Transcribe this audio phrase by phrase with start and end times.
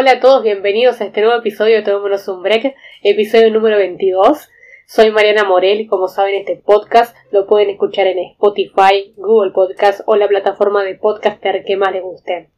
[0.00, 4.48] Hola a todos, bienvenidos a este nuevo episodio de Tomémonos un Break, episodio número 22.
[4.86, 10.16] Soy Mariana Morel como saben este podcast lo pueden escuchar en Spotify, Google Podcast o
[10.16, 12.48] la plataforma de podcaster que más les guste.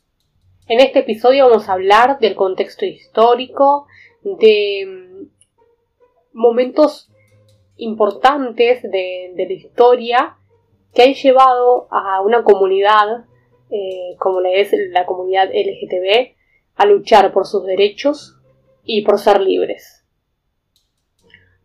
[0.69, 3.88] En este episodio vamos a hablar del contexto histórico,
[4.23, 5.27] de mm,
[6.34, 7.11] momentos
[7.74, 10.37] importantes de, la historia
[10.95, 13.24] que han llevado a una comunidad
[13.69, 16.41] eh, como la es la comunidad LGTB
[16.82, 18.36] a luchar por sus derechos
[18.84, 20.04] y por ser libres.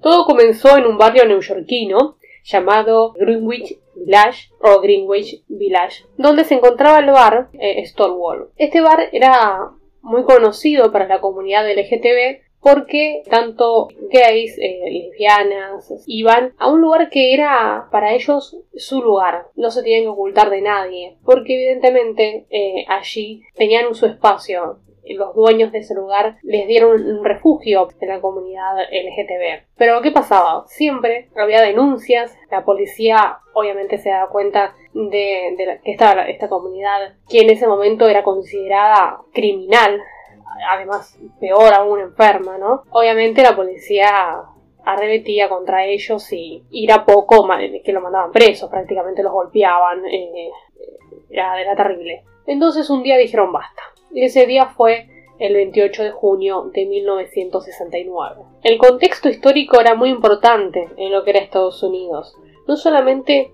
[0.02, 7.00] Todo comenzó en un barrio neoyorquino llamado Greenwich Village o Greenwich Village, donde se encontraba
[7.00, 8.52] el bar eh, Stonewall.
[8.56, 9.72] Este bar era
[10.02, 17.10] muy conocido para la comunidad LGTB porque tanto gays, eh, lesbianas, iban a un lugar
[17.10, 22.46] que era para ellos su lugar, no se tenían que ocultar de nadie, porque evidentemente
[22.50, 24.80] eh, allí tenían su espacio,
[25.16, 29.68] los dueños de ese lugar les dieron un refugio en la comunidad LGTB.
[29.78, 30.66] Pero ¿qué pasaba?
[30.68, 37.42] Siempre había denuncias, la policía obviamente se daba cuenta de, que estaba esta comunidad, que
[37.42, 40.02] en ese momento era considerada criminal,
[40.70, 42.84] además peor aún enferma, ¿no?
[42.90, 44.44] Obviamente la policía
[44.86, 47.48] arremetía contra ellos y era poco
[47.84, 50.50] que lo mandaban presos, prácticamente los golpeaban, eh,
[51.30, 52.24] era, era terrible.
[52.46, 53.82] Entonces un día dijeron basta,
[54.14, 58.42] ese día fue el 28 de junio de 1969.
[58.64, 62.36] El contexto histórico era muy importante en lo que era Estados Unidos.
[62.68, 63.52] No solamente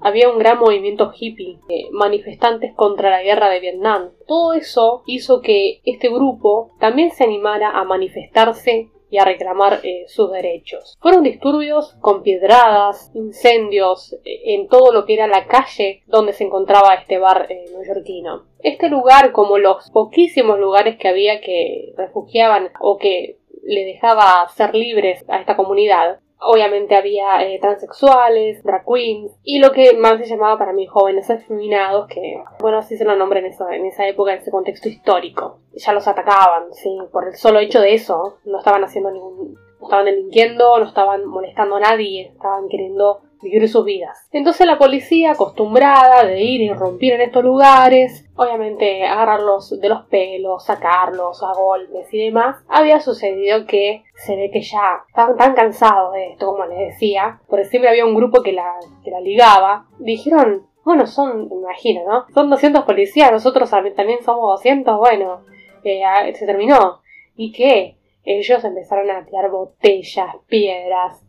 [0.00, 4.10] había un gran movimiento hippie, eh, manifestantes contra la guerra de Vietnam.
[4.26, 10.06] Todo eso hizo que este grupo también se animara a manifestarse y a reclamar eh,
[10.08, 10.96] sus derechos.
[10.98, 16.44] Fueron disturbios con piedradas, incendios eh, en todo lo que era la calle donde se
[16.44, 18.46] encontraba este bar eh, neoyorquino.
[18.60, 24.74] Este lugar, como los poquísimos lugares que había que refugiaban o que le dejaba ser
[24.74, 30.26] libres a esta comunidad, Obviamente había eh, transexuales, drag queens y lo que más se
[30.26, 34.06] llamaba para mí jóvenes afeminados, que bueno, así se lo nombre en esa, en esa
[34.06, 35.60] época, en ese contexto histórico.
[35.74, 39.54] Ya los atacaban, sí, por el solo hecho de eso, no estaban haciendo ningún.
[39.80, 44.28] no estaban delinquiendo, no estaban molestando a nadie, estaban queriendo vivir sus vidas.
[44.32, 50.06] Entonces la policía, acostumbrada de ir y romper en estos lugares, obviamente agarrarlos de los
[50.06, 55.54] pelos, sacarlos a golpes y demás, había sucedido que se ve que ya estaban tan
[55.54, 59.20] cansados de esto, como les decía, porque siempre había un grupo que la, que la
[59.20, 62.26] ligaba, dijeron, bueno, son, imagino, ¿no?
[62.34, 65.44] Son 200 policías, nosotros también somos 200, bueno,
[65.84, 66.02] eh,
[66.34, 67.00] se terminó.
[67.36, 67.96] ¿Y qué?
[68.24, 71.22] Ellos empezaron a tirar botellas, piedras,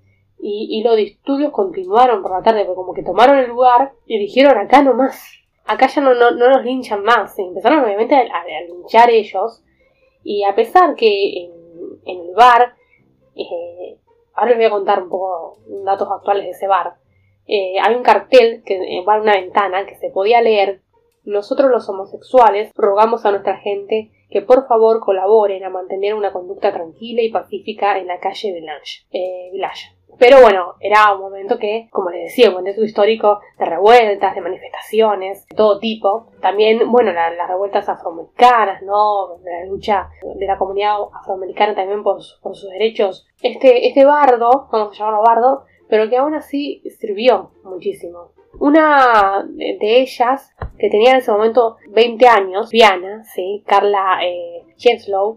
[0.46, 4.58] y, los disturbios continuaron por la tarde, porque como que tomaron el lugar y dijeron
[4.58, 5.26] acá no más,
[5.66, 7.40] acá ya no, no, nos linchan más.
[7.40, 9.64] empezaron obviamente a, linchar ellos.
[10.22, 11.52] Y a pesar que en,
[12.06, 12.76] el bar,
[13.36, 13.98] eh,
[14.34, 16.96] ahora les voy a contar un poco datos actuales de ese bar,
[17.48, 20.82] eh, hay un cartel que eh, va a una ventana que se podía leer.
[21.24, 26.74] Nosotros los homosexuales rogamos a nuestra gente que por favor colaboren a mantener una conducta
[26.74, 29.06] tranquila y pacífica en la calle Village.
[29.12, 29.96] Eh, Village.
[30.20, 34.42] Pero bueno, era un momento que, como les decía, un contexto histórico de revueltas, de
[34.42, 36.28] manifestaciones, de todo tipo.
[36.42, 39.38] También, bueno, las revueltas afroamericanas, ¿no?
[39.44, 43.28] La lucha de la comunidad afroamericana también por, por sus derechos.
[43.42, 48.32] Este, este bardo, vamos a llamarlo bardo, pero que aún así sirvió muchísimo.
[48.60, 53.64] Una de ellas, que tenía en ese momento 20 años, Diana, ¿sí?
[53.66, 54.64] Carla eh,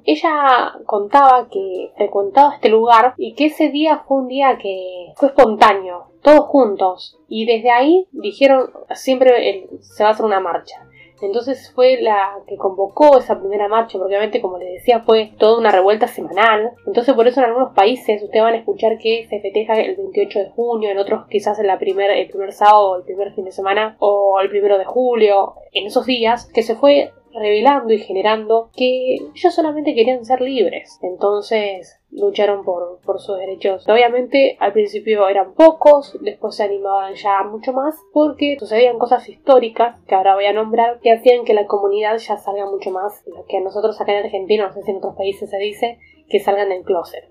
[0.04, 5.28] Ella contaba que frecuentaba este lugar y que ese día fue un día que fue
[5.28, 7.18] espontáneo, todos juntos.
[7.28, 10.86] Y desde ahí dijeron, siempre se va a hacer una marcha.
[11.22, 15.58] Entonces fue la que convocó esa primera marcha, porque obviamente, como les decía, fue toda
[15.58, 16.72] una revuelta semanal.
[16.86, 20.38] Entonces, por eso en algunos países ustedes van a escuchar que se festeja el 28
[20.38, 23.96] de junio, en otros quizás en primer, el primer sábado, el primer fin de semana,
[23.98, 29.16] o el primero de julio, en esos días, que se fue revelando y generando que
[29.34, 30.98] ellos solamente querían ser libres.
[31.02, 33.86] Entonces lucharon por, por sus derechos.
[33.88, 40.00] Obviamente al principio eran pocos, después se animaban ya mucho más porque sucedían cosas históricas
[40.06, 43.44] que ahora voy a nombrar que hacían que la comunidad ya salga mucho más, lo
[43.44, 45.98] que a nosotros acá en Argentina, no sé si en otros países se dice,
[46.28, 47.24] que salgan del closet.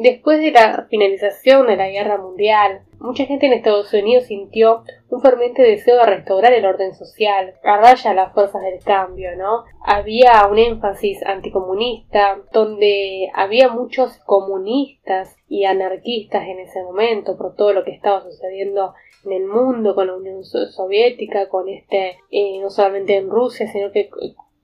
[0.00, 5.20] Después de la finalización de la guerra mundial, mucha gente en Estados Unidos sintió un
[5.20, 9.64] ferviente deseo de restaurar el orden social, a raya las fuerzas del cambio, ¿no?
[9.84, 17.72] Había un énfasis anticomunista, donde había muchos comunistas y anarquistas en ese momento por todo
[17.72, 18.94] lo que estaba sucediendo
[19.24, 23.90] en el mundo con la Unión Soviética, con este, eh, no solamente en Rusia, sino
[23.90, 24.10] que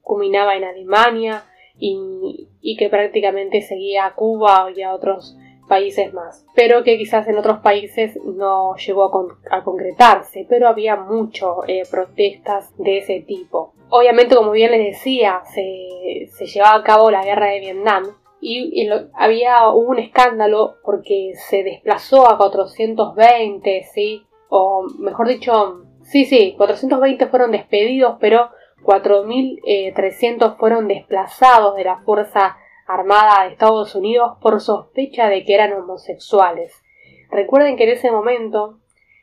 [0.00, 1.42] culminaba en Alemania,
[1.78, 5.36] y, que prácticamente seguía a Cuba y a otros
[5.68, 9.04] países más, pero que quizás en otros países no llegó
[9.50, 13.72] a, concretarse, pero había mucho eh, protestas de ese tipo.
[13.88, 18.04] Obviamente, como bien les decía, se, llevaba a cabo la guerra de Vietnam
[18.40, 24.26] y, había un escándalo porque se desplazó a 420, ¿sí?
[24.50, 28.50] O mejor dicho, sí, sí, 420 fueron despedidos, pero
[28.84, 35.72] 4.300 fueron desplazados de la fuerza armada de Estados Unidos por sospecha de que eran
[35.72, 36.82] homosexuales.
[37.30, 38.78] Recuerden que en ese momento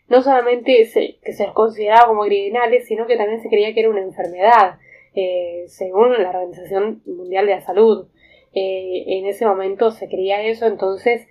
[0.08, 3.80] no solamente se, que se los consideraba como criminales, sino que también se creía que
[3.82, 4.80] era una enfermedad,
[5.14, 8.08] eh, según la Organización Mundial de la Salud.
[8.54, 11.28] Eh, en ese momento se creía eso, entonces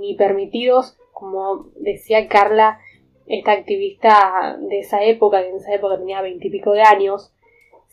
[0.00, 2.80] ni permitidos, como decía Carla,
[3.26, 7.33] esta activista de esa época, que en esa época tenía veintipico de años,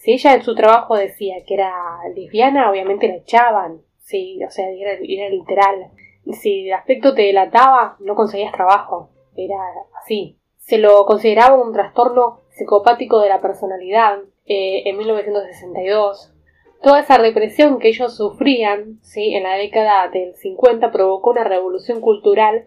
[0.01, 1.71] si ella en su trabajo decía que era
[2.15, 3.81] lesbiana, obviamente la echaban.
[3.99, 4.97] Sí, o sea, era,
[5.29, 5.91] literal.
[6.33, 9.11] Si el aspecto te delataba, no conseguías trabajo.
[9.35, 9.57] Era
[10.01, 10.39] así.
[10.57, 14.17] Se lo consideraba un trastorno psicopático de la personalidad
[14.47, 16.33] eh, en 1962.
[16.81, 19.35] Toda esa represión que ellos sufrían ¿sí?
[19.35, 22.65] en la década del 50 provocó una revolución cultural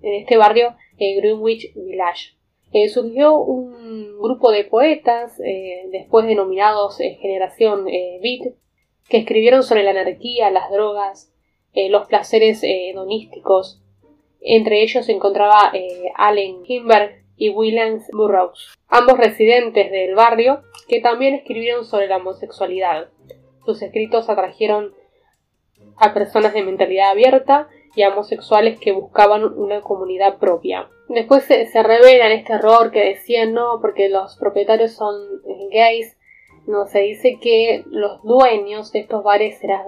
[0.00, 2.38] en este barrio, en Greenwich Village.
[2.72, 3.79] Eh, surgió un
[4.20, 8.54] grupo de poetas, eh, después denominados eh, Generación Beat,
[9.08, 11.32] que escribieron sobre la anarquía, las drogas,
[11.74, 13.80] los placeres hedonísticos.
[14.40, 15.72] Entre ellos se encontraba
[16.16, 23.08] Allen Kimberg y Williams Burroughs, ambos residentes del barrio, que también escribieron sobre la homosexualidad.
[23.64, 24.94] Sus escritos atrajeron
[25.96, 30.88] a personas de mentalidad abierta y homosexuales que buscaban una comunidad propia.
[31.08, 35.14] Después se, se en este error que decían no, porque los propietarios son
[35.46, 36.16] eh, gays.
[36.66, 39.82] No, se dice que los dueños de estos bares eran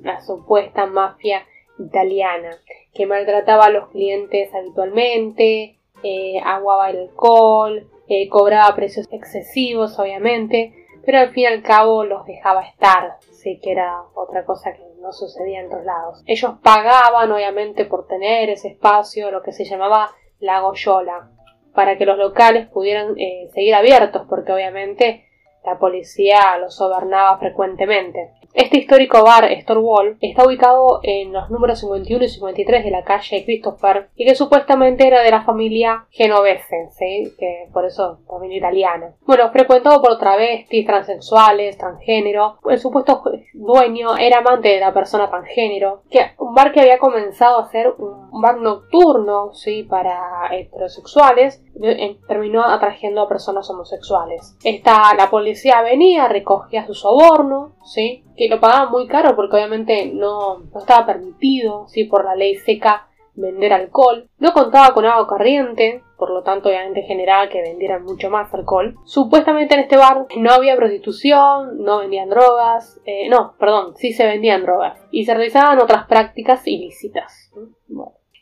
[0.00, 1.46] la supuesta mafia
[1.78, 2.56] italiana,
[2.94, 10.81] que maltrataba a los clientes habitualmente, eh, aguaba el alcohol, eh, cobraba precios excesivos, obviamente,
[11.04, 14.82] pero al fin y al cabo los dejaba estar, sí que era otra cosa que
[15.00, 16.22] no sucedía en otros lados.
[16.26, 21.30] Ellos pagaban, obviamente, por tener ese espacio, lo que se llamaba la Goyola,
[21.74, 25.26] para que los locales pudieran eh, seguir abiertos, porque obviamente
[25.64, 28.32] la policía los gobernaba frecuentemente.
[28.54, 33.44] Este histórico bar Storewall está ubicado en los números 51 y 53 de la calle
[33.46, 37.32] Christopher y que supuestamente era de la familia genovese, ¿sí?
[37.38, 39.14] que por eso familia italiana.
[39.26, 42.58] Bueno, frecuentado por travestis, transexuales, transgénero.
[42.68, 43.22] El supuesto
[43.54, 47.88] dueño era amante de la persona transgénero, que un bar que había comenzado a ser
[47.96, 54.56] un bar nocturno, sí, para heterosexuales, eh, terminó atrayendo a personas homosexuales.
[54.62, 60.10] Esta, la policía venía, recogía su soborno, sí, que lo pagaban muy caro porque obviamente
[60.14, 65.26] no, no estaba permitido, sí, por la ley seca vender alcohol, no contaba con agua
[65.26, 68.96] corriente, por lo tanto obviamente generaba que vendieran mucho más alcohol.
[69.04, 74.26] Supuestamente en este bar no había prostitución, no vendían drogas, eh, no, perdón, sí se
[74.26, 77.50] vendían drogas y se realizaban otras prácticas ilícitas.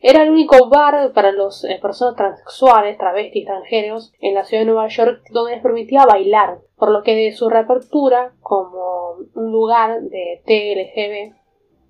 [0.02, 4.72] Era el único bar para las eh, personas transexuales, travestis, extranjeros en la ciudad de
[4.72, 10.00] Nueva York donde les permitía bailar, por lo que de su reapertura como un lugar
[10.00, 11.38] de TLGB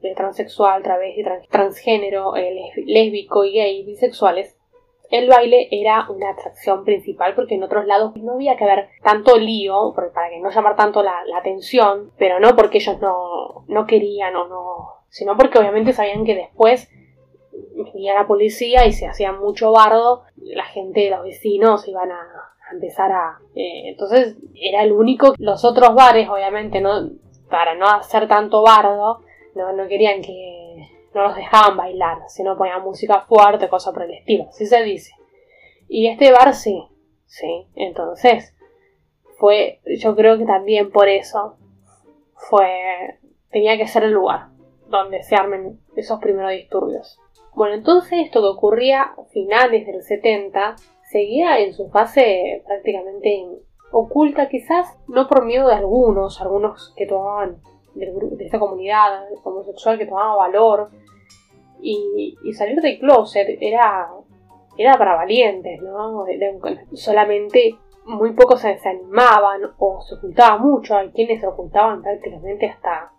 [0.02, 4.57] de transexual, travesti, transgénero, eh, lésbico y gay, bisexuales,
[5.11, 9.37] el baile era una atracción principal porque en otros lados no había que ver tanto
[9.37, 14.35] lío para que no llamar tanto la, atención, pero no porque ellos no, no querían
[14.37, 16.88] o no, sino porque obviamente sabían que después
[17.93, 22.26] venía la policía y se hacía mucho bardo, la gente, los vecinos iban a,
[22.73, 23.38] empezar a...
[23.55, 27.11] Eh, entonces era el único, los otros bares obviamente no,
[27.49, 29.21] para no hacer tanto bardo,
[29.55, 34.12] no, no querían que no los dejaban bailar, sino ponían música fuerte, cosa por el
[34.12, 35.12] estilo, así se dice.
[35.88, 36.85] Y este bar sí,
[37.26, 38.55] sí, entonces
[39.38, 41.57] fue, yo creo que también por eso
[42.35, 43.19] fue,
[43.50, 44.50] tenía que ser el lugar
[44.90, 47.19] donde se armen esos primeros disturbios.
[47.61, 53.49] Bueno, entonces esto que ocurría a finales del 70 seguía en su fase prácticamente
[53.93, 57.61] oculta, quizás no por miedo de algunos, algunos que tomaban
[57.93, 60.88] de esta comunidad homosexual que tomaba valor
[61.83, 64.09] y, salir del closet era,
[64.79, 66.25] era para valientes, ¿no?
[66.95, 67.76] solamente
[68.07, 73.12] muy pocos se, animaban o se ocultaba mucho, hay quienes se ocultaban prácticamente hasta,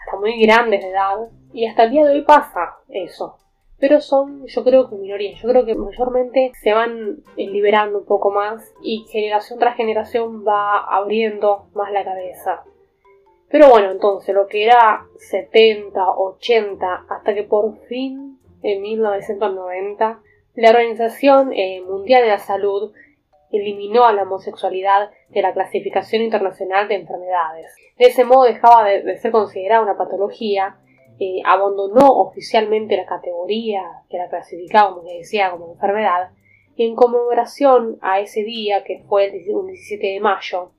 [0.00, 1.16] hasta muy grandes de edad
[1.54, 3.38] y hasta el día de hoy pasa eso
[3.86, 8.06] pero son yo creo que minorías, yo creo que mayormente se van eh, liberando un
[8.06, 12.62] poco más y generación tras generación va abriendo más la cabeza.
[13.50, 20.18] Pero bueno, entonces lo que era 70, 80, hasta que por fin en 1990
[20.54, 22.90] la Organización eh, Mundial de la Salud
[23.52, 27.76] eliminó a la homosexualidad de la clasificación internacional de enfermedades.
[27.98, 30.78] De ese modo dejaba de, ser considerada una patología,
[31.18, 36.30] eh, abandonó oficialmente la categoría que la clasificaba, como decía, como enfermedad,
[36.76, 40.72] y en conmemoración a ese día, que fue el 17 de mayo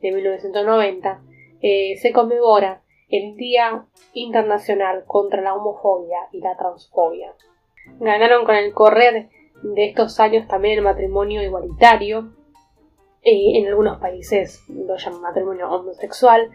[0.00, 1.22] de 1990,
[1.62, 7.32] eh, se conmemora el Día Internacional contra la Homofobia y la Transfobia.
[7.98, 9.28] Ganaron con el correr
[9.62, 12.32] de estos años también el matrimonio igualitario.
[13.22, 16.50] Eh, en algunos países lo llaman matrimonio homosexual,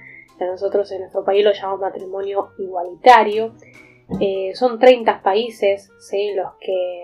[0.46, 3.53] nosotros en nuestro país lo llamamos matrimonio igualitario.
[4.20, 5.89] Eh, son 30 países
[6.36, 7.03] los que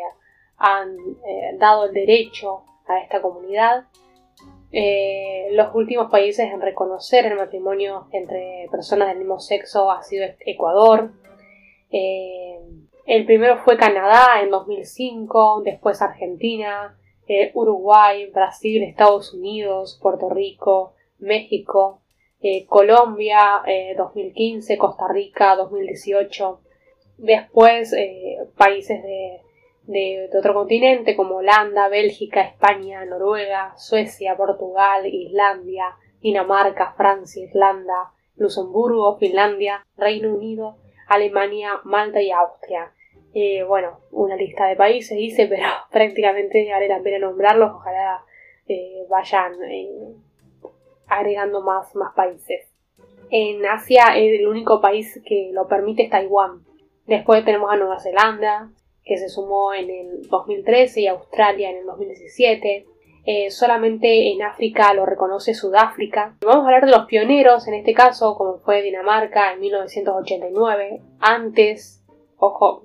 [0.58, 0.96] han
[1.28, 3.86] eh, dado el derecho a esta comunidad.
[5.52, 11.12] los últimos países en reconocer el matrimonio entre personas del mismo sexo ha sido Ecuador,
[13.06, 16.98] el primero fue Canadá en 2005, después Argentina,
[17.28, 22.00] eh, Uruguay, Brasil, Estados Unidos, Puerto Rico, México,
[22.44, 23.64] eh, Colombia
[23.98, 26.60] 2015, eh, Costa Rica 2018,
[27.18, 27.96] después
[28.58, 29.02] países
[29.88, 39.18] de, otro continente como Holanda, Bélgica, España, Noruega, Suecia, Portugal, Islandia, Dinamarca, Francia, Irlanda, Luxemburgo,
[39.18, 42.92] Finlandia, Reino Unido, Alemania, Malta y Austria.
[43.34, 47.72] Eh, bueno, una lista de países hice, pero prácticamente vale la pena nombrarlos.
[47.76, 48.24] Ojalá
[48.68, 50.16] eh, vayan eh,
[51.08, 52.70] agregando más, más países.
[53.30, 56.64] En Asia el único país que lo permite es Taiwán.
[57.08, 58.70] Después tenemos a Nueva Zelanda,
[59.04, 62.86] que se sumó en el 2013 y Australia en el 2017.
[63.50, 66.36] solamente en África lo reconoce Sudáfrica.
[66.42, 71.02] Vamos a hablar de los pioneros, en este caso, como fue Dinamarca en 1989.
[71.20, 72.04] Antes,
[72.38, 72.84] ojo,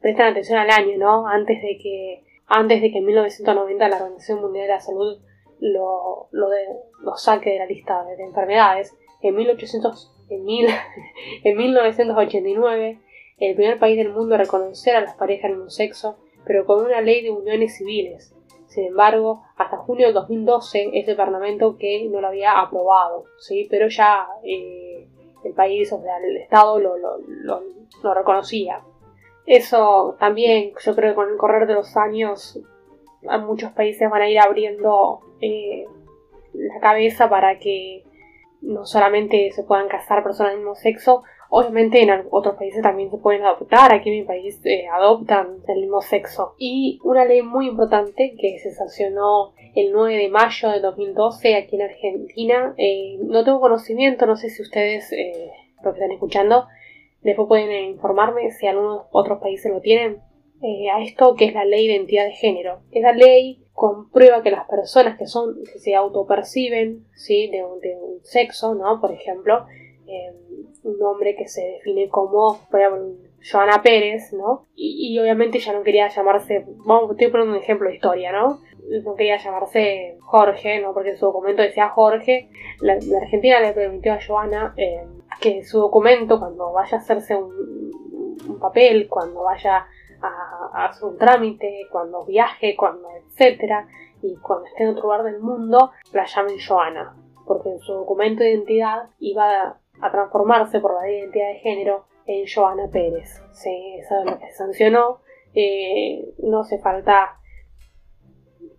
[0.00, 1.26] prestan atención al año, ¿no?
[1.26, 5.18] Antes de que, antes de que en 1990 la Organización Mundial de la Salud
[5.60, 6.66] lo, de,
[7.00, 8.94] lo saque de la lista de, enfermedades.
[9.22, 10.66] En, 1800, en, mil,
[11.44, 13.00] en 1989,
[13.38, 16.84] el primer país del mundo a reconocer a las parejas del mismo sexo, pero con
[16.84, 18.34] una ley de uniones civiles.
[18.66, 23.66] Sin embargo, hasta junio del 2012 es Parlamento que no lo había aprobado, ¿sí?
[23.70, 25.06] pero ya eh,
[25.44, 27.62] el país, o sea, el Estado lo, lo, lo,
[28.02, 28.82] lo reconocía.
[29.46, 32.58] Eso también, yo creo que con el correr de los años,
[33.28, 35.84] a muchos países van a ir abriendo eh,
[36.52, 38.04] la cabeza para que
[38.62, 43.18] no solamente se puedan casar personas del mismo sexo, obviamente en otros países también se
[43.18, 46.54] pueden adoptar, aquí en mi país eh, adoptan del mismo sexo.
[46.58, 51.76] Y una ley muy importante que se sancionó el 9 de mayo de 2012 aquí
[51.76, 55.10] en Argentina, eh, no tengo conocimiento, no sé si ustedes
[55.82, 56.66] lo que están escuchando
[57.26, 60.18] Después pueden informarme si algunos otros países lo tienen.
[60.62, 62.80] Eh, a esto que es la ley de identidad de género.
[62.90, 67.48] Esa ley comprueba que las personas que son que se autoperciben ¿sí?
[67.48, 69.00] de, un sexo, ¿no?
[69.00, 69.66] Por ejemplo,
[70.06, 70.32] eh,
[70.82, 72.80] un hombre que se define como, por
[73.50, 74.66] Joana Pérez, ¿no?
[74.74, 78.60] Y, obviamente ya no quería llamarse, vamos, estoy poniendo un ejemplo de historia, ¿no?
[79.04, 80.92] No quería llamarse Jorge, ¿no?
[80.94, 82.48] Porque su documento decía Jorge.
[82.80, 85.04] La, Argentina le permitió a Joana eh,
[85.40, 87.56] que su documento, cuando vaya a hacerse un,
[88.60, 89.86] papel, cuando vaya
[90.26, 93.88] a, hacer un trámite, cuando viaje, cuando etcétera,
[94.22, 97.16] y cuando esté en otro lugar del mundo, la llamen Joana,
[97.46, 102.44] porque en su documento de identidad iba a, transformarse por la identidad de género en
[102.52, 103.42] Joana Pérez.
[103.52, 105.20] Sí, eso es lo que se sancionó.
[105.54, 107.38] Eh, no hace falta,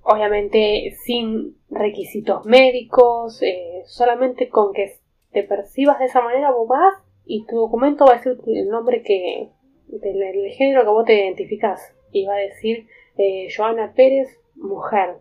[0.03, 4.99] obviamente, sin requisitos médicos, eh, solamente con que
[5.31, 6.93] te percibas de esa manera, vos vas
[7.25, 9.51] y tu documento va a decir el nombre que
[9.87, 15.17] del, género que vos te identificás y va a decir eh, Joana Pérez, mujer.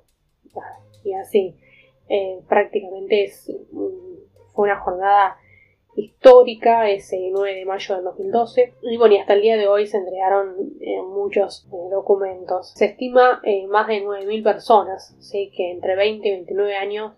[1.04, 1.56] Y así,
[2.08, 3.52] eh, prácticamente es,
[4.54, 5.38] fue una jornada
[5.94, 9.86] histórica ese 9 de mayo del 2012 y bueno y hasta el día de hoy
[9.86, 15.50] se entregaron eh, muchos documentos se estima más de 9.000 personas ¿sí?
[15.56, 17.12] que entre 20 y 29 años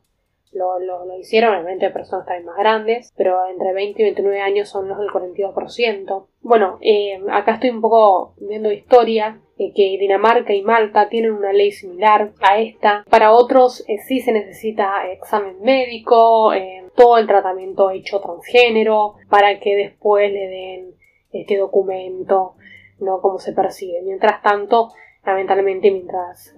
[0.53, 4.99] lo, hicieron, obviamente personas también más grandes, pero entre 20 y 29 años son los
[4.99, 6.27] del 42%.
[6.41, 11.53] Bueno, eh, acá estoy un poco viendo historia, eh, que Dinamarca y Malta tienen una
[11.53, 13.05] ley similar a esta.
[13.11, 16.53] Para otros eh, sí se necesita examen médico,
[16.95, 20.95] todo el tratamiento hecho transgénero, para que después le den
[21.33, 22.55] este documento,
[22.99, 23.21] ¿no?
[23.21, 24.03] Como se percibe.
[24.03, 24.89] Mientras tanto,
[25.25, 26.55] lamentablemente, mientras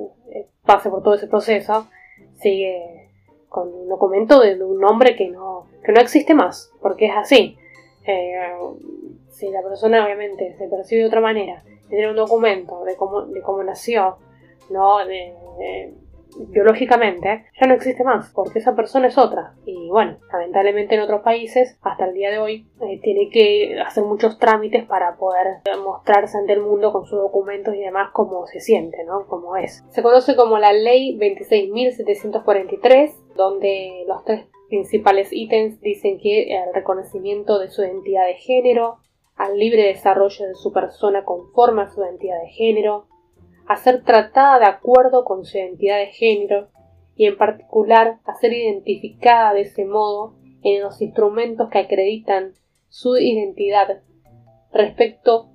[0.65, 1.89] pase por todo ese proceso,
[2.39, 3.10] sigue
[3.51, 7.59] con un documento de un nombre que no, que no existe más, porque es así.
[8.07, 8.55] Eh,
[9.29, 13.43] si la persona obviamente se percibe de otra manera, tiene un documento de cómo, de
[13.43, 14.17] cómo nació,
[14.71, 15.05] ¿no?
[15.05, 15.35] de,
[16.49, 19.53] biológicamente, ya no existe más, porque esa persona es otra.
[19.65, 24.05] Y bueno, lamentablemente en otros países, hasta el día de hoy, eh, tiene que hacer
[24.05, 28.61] muchos trámites para poder mostrarse ante el mundo con sus documentos y demás cómo se
[28.61, 29.27] siente, ¿no?
[29.27, 29.85] Cómo es.
[29.91, 37.59] Se conoce como la Ley 26.743, donde los tres principales ítems dicen que el reconocimiento
[37.59, 38.99] de su identidad de género,
[39.37, 43.09] al libre desarrollo de su persona conforme a su identidad de género,
[43.71, 46.71] a ser tratada de acuerdo con su identidad de género
[47.15, 50.35] y en particular a ser identificada de ese modo
[50.65, 52.55] en los instrumentos que acreditan
[52.89, 54.03] su identidad
[54.73, 55.51] respecto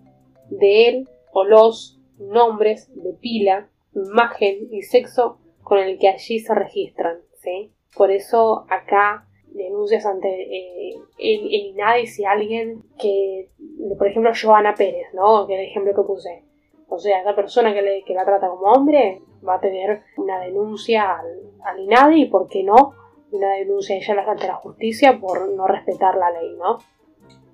[0.50, 6.55] de él o los nombres de pila, imagen y sexo con el que allí se
[6.55, 7.17] registran.
[7.41, 7.74] ¿sí?
[7.98, 13.50] Por eso acá denuncias ante eh, el, el INADI si alguien que,
[13.98, 15.45] por ejemplo, Joana Pérez, ¿no?
[15.48, 16.45] que es el ejemplo que puse,
[16.88, 20.39] o sea, esa persona que, le, que la trata como hombre va a tener una
[20.39, 21.25] denuncia al,
[21.63, 22.94] al INADI y, ¿por qué no?
[23.32, 26.77] Una denuncia ella ante la justicia por no respetar la ley, ¿no?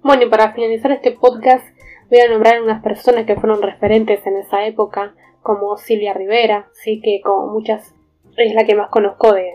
[0.04, 1.66] Bueno, y para finalizar este podcast
[2.10, 7.02] voy a nombrar unas personas que fueron referentes en esa época, como Silvia Rivera, sí
[7.02, 7.96] que como muchas
[8.38, 9.52] es la que más conozco de,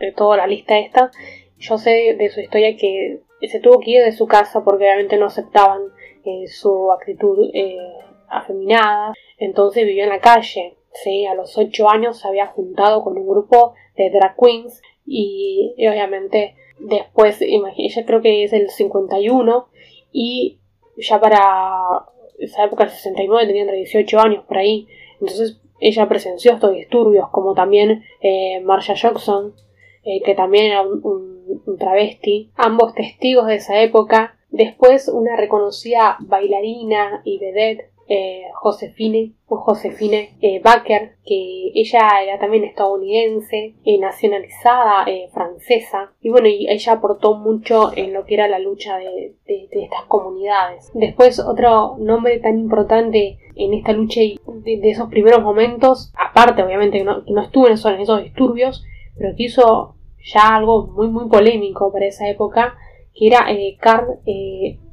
[0.00, 1.10] de, toda la lista esta.
[1.58, 5.16] Yo sé de su historia que se tuvo que ir de su casa porque obviamente
[5.16, 5.80] no aceptaban
[6.24, 7.76] eh, su actitud eh,
[8.32, 10.76] afeminada, entonces vivió en la calle.
[10.92, 11.26] ¿sí?
[11.26, 16.56] A los 8 años se había juntado con un grupo de drag queens y, obviamente
[16.78, 19.68] después, ella creo que es el 51
[20.12, 20.58] y
[20.96, 22.06] ya para
[22.38, 24.88] esa época, el 69, tenía entre 18 años por ahí.
[25.20, 29.54] Entonces ella presenció estos disturbios, como también eh, Marcia Jackson,
[30.04, 34.36] eh, que también era un, un, travesti, ambos testigos de esa época.
[34.50, 40.60] Después una reconocida bailarina y vedette eh, Josefine, Josefine eh,
[41.24, 47.90] que ella era también estadounidense, eh, nacionalizada eh, francesa, y bueno, y ella aportó mucho
[47.96, 50.90] en lo que era la lucha de, estas comunidades.
[50.92, 57.04] Después, otro nombre tan importante en esta lucha de, esos primeros momentos, aparte obviamente que
[57.04, 58.84] no, estuvo en esos, esos disturbios,
[59.16, 62.76] pero que hizo ya algo muy muy polémico para esa época,
[63.14, 63.46] que era
[63.80, 64.18] Karl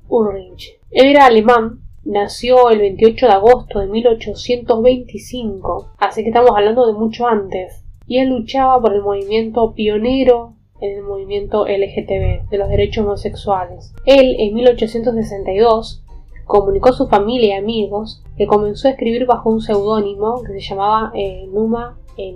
[0.08, 0.80] Ulrich.
[0.92, 6.94] Él era alemán, nació el 28 de agosto de 1825, así que estamos hablando de
[6.94, 12.70] mucho antes, y él luchaba por el movimiento pionero en el movimiento LGTB, de los
[12.70, 13.94] derechos homosexuales.
[14.06, 16.04] Él, en 1862,
[16.46, 20.62] comunicó a su familia y amigos que comenzó a escribir bajo un seudónimo que se
[20.62, 22.36] llamaba eh, Numa eh,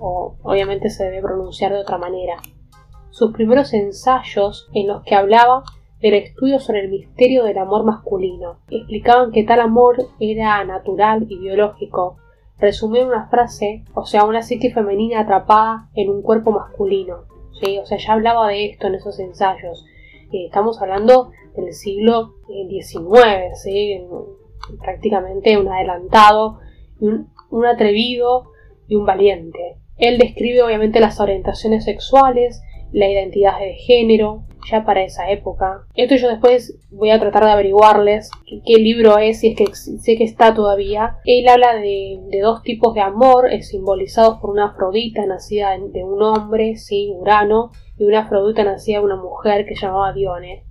[0.00, 2.36] o obviamente se debe pronunciar de otra manera.
[3.10, 5.62] Sus primeros ensayos en los que hablaba
[6.00, 8.60] del estudio sobre el misterio del amor masculino.
[8.70, 12.16] Explicaban que tal amor era natural y biológico.
[12.58, 17.24] Resumían una frase, o sea, una psique femenina atrapada en un cuerpo masculino.
[17.60, 17.78] ¿sí?
[17.78, 19.84] O sea, ya hablaba de esto en esos ensayos.
[20.32, 24.00] Eh, estamos hablando del siglo XIX, eh, ¿sí?
[24.80, 26.58] prácticamente un adelantado,
[27.00, 28.50] un, un atrevido
[28.86, 29.76] y un valiente.
[29.96, 35.82] Él describe obviamente las orientaciones sexuales, la identidad de género, ya para esa época.
[35.94, 40.16] Esto yo después voy a tratar de averiguarles qué, libro es, si es que sé
[40.16, 41.16] que está todavía.
[41.24, 46.22] Él habla de, dos tipos de amor, es simbolizados por una Afrodita nacida de un
[46.22, 50.64] hombre, sí, Urano, y una Afrodita nacida de una mujer que llamaba Dione.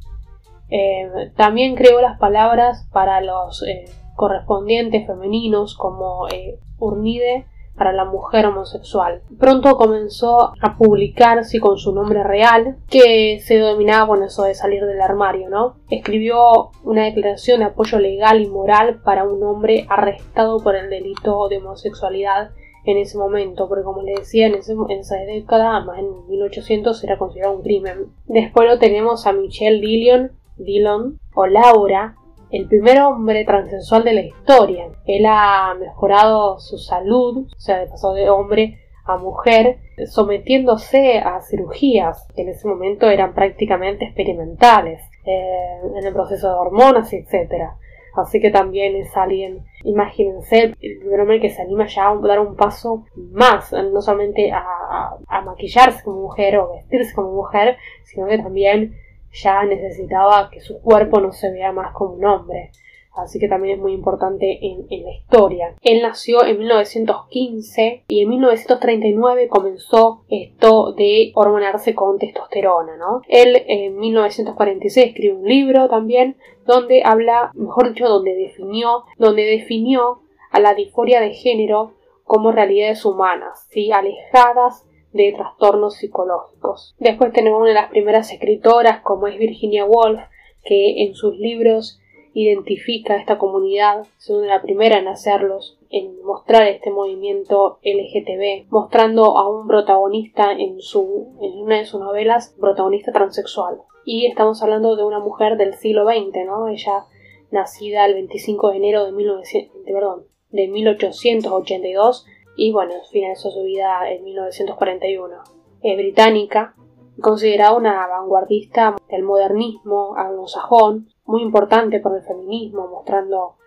[0.69, 7.45] Eh, también creó las palabras para los eh, correspondientes femeninos como eh, Urnide
[7.77, 9.21] para la mujer homosexual.
[9.39, 14.85] Pronto comenzó a publicarse con su nombre real, que se dominaba con eso de salir
[14.85, 15.75] del armario, ¿no?
[15.89, 21.47] Escribió una declaración de apoyo legal y moral para un hombre arrestado por el delito
[21.49, 22.51] de homosexualidad
[22.87, 27.55] en ese momento, porque como le decía, en, esa década, más en 1800, era considerado
[27.55, 28.13] un crimen.
[28.25, 32.15] Después lo tenemos a Michelle Dillon, Dillon o Laura,
[32.51, 34.87] el primer hombre transexual de la historia.
[35.05, 42.27] Él ha mejorado su salud, o sea, pasó de hombre a mujer, sometiéndose a cirugías
[42.35, 47.71] que en ese momento eran prácticamente experimentales, eh, en el proceso de hormonas, etc.
[48.15, 52.39] Así que también es alguien, imagínense, el primer hombre que se anima ya a dar
[52.39, 58.39] un paso más, no solamente a maquillarse como mujer o vestirse como mujer, sino que
[58.39, 58.95] también
[59.41, 62.71] ya necesitaba que su cuerpo no se vea más como un hombre.
[63.15, 65.75] así que también es muy importante en, la historia.
[65.81, 73.23] Él nació en 1915 y en 1939 comenzó esto de hormonarse con testosterona, ¿no?
[73.27, 80.19] Él en 1946 escribe un libro también donde habla, mejor dicho, donde definió, donde definió
[80.51, 83.91] a la disforia de género como realidades humanas, ¿sí?
[83.91, 86.95] alejadas de trastornos psicológicos.
[86.99, 90.21] Después tenemos una de las primeras escritoras como es Virginia Woolf,
[90.63, 91.99] que en sus libros
[92.33, 99.39] identifica a esta comunidad, siendo la primera en hacerlos, en mostrar este movimiento LGTB, mostrando
[99.39, 103.81] a un protagonista en, su, en una de sus novelas, protagonista transexual.
[104.05, 106.67] Y estamos hablando de una mujer del siglo XX, ¿no?
[106.67, 107.05] Ella
[107.49, 112.25] nacida el 25 de enero de, 1900, perdón, de 1882
[112.57, 115.35] y bueno, finalizó su vida en 1941.
[115.83, 116.75] Es británica,
[117.21, 123.57] considerada una vanguardista del modernismo anglosajón, muy importante por el feminismo, mostrando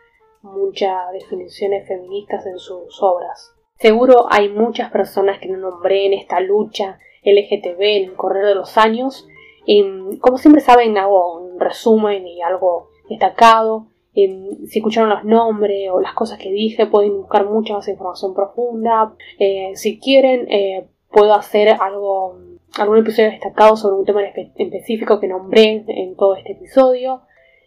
[0.43, 3.55] muchas definiciones feministas en sus obras.
[3.79, 8.55] Seguro hay muchas personas que no nombré en esta lucha LGTB en el correr de
[8.55, 9.27] los años.
[9.65, 13.87] Y, como siempre saben, hago un resumen y algo destacado.
[14.13, 19.15] Si escucharon los nombres o las cosas que dije, pueden buscar mucha más información profunda.
[19.39, 22.37] Eh, si quieren, eh, puedo hacer algo,
[22.79, 27.23] algún episodio destacado sobre un tema específico que nombré en todo este episodio.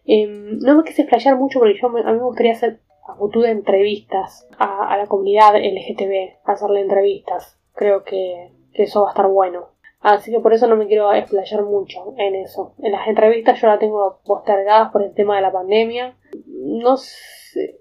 [0.06, 3.47] Em, no me quise explayar mucho porque yo a mí me gustaría hacer a futuro
[3.47, 7.60] entrevistas a, la comunidad LGTB, hacerle entrevistas.
[7.73, 9.67] Creo que, eso va a estar bueno.
[10.01, 12.73] Así que por eso no me quiero explayar mucho en eso.
[12.79, 16.17] En las entrevistas yo las tengo postergadas por el tema de la pandemia.
[16.65, 17.78] No sé,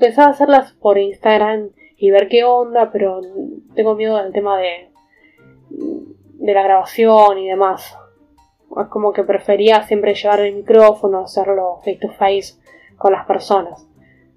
[0.00, 3.20] pensaba hacerlas por Instagram y ver qué onda, pero
[3.74, 4.90] tengo miedo del tema de,
[5.70, 7.96] de la grabación y demás.
[8.80, 12.54] Es como que prefería siempre llevar el micrófono, hacerlo face to face
[12.96, 13.86] con las personas.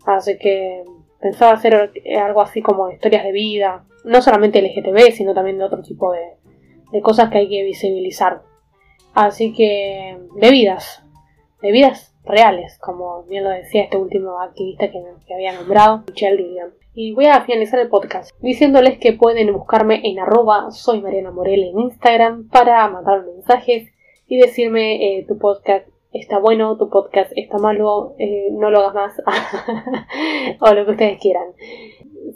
[0.05, 0.83] Así que
[1.19, 5.81] pensaba hacer algo así como historias de vida, no solamente LGTB, sino también de otro
[5.81, 8.41] tipo de, cosas que hay que visibilizar.
[9.13, 11.03] Así que de vidas,
[11.61, 16.73] de vidas reales, como bien lo decía este último activista que, había nombrado, Michelle Dillon.
[16.93, 21.63] Y voy a finalizar el podcast diciéndoles que pueden buscarme en arroba soy Mariana Morel
[21.63, 23.89] en Instagram para mandar mensajes
[24.27, 29.21] y decirme eh, tu podcast está bueno, tu podcast está malo, eh, no lo hagas
[29.25, 29.53] más
[30.61, 31.47] o lo que ustedes quieran.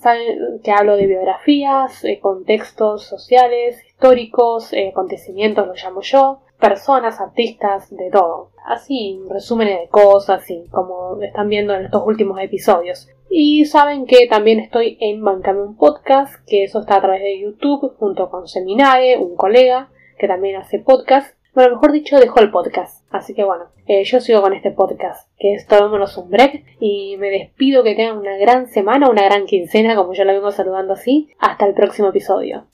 [0.02, 7.90] Saben que hablo de biografías, eh, contextos sociales, históricos, acontecimientos, lo llamo yo, personas, artistas,
[7.90, 8.52] de todo.
[8.66, 13.10] Así, resúmenes de cosas, y como están viendo en estos últimos episodios.
[13.30, 17.40] Y saben que también estoy en Bancame un Podcast, que eso está a través de
[17.40, 21.36] YouTube, junto con Seminae, un colega que también hace podcast.
[21.54, 23.06] Bueno, mejor dicho, dejó el podcast.
[23.12, 26.64] Así que bueno, eh, yo sigo con este podcast, que es Tomémonos un break.
[26.80, 30.52] Y me despido que tengan una gran semana, una gran quincena, como yo la vengo
[30.52, 31.30] saludando así.
[31.40, 32.66] Hasta el próximo episodio.